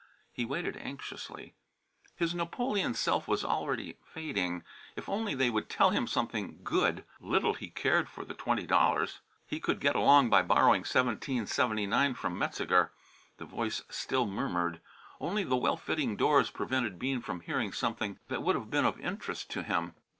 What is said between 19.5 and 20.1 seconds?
to him.